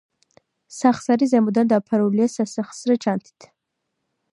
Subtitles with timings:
[0.77, 3.51] სახსარი ზემოდან დაფარულია სასახსრე ჩანთით.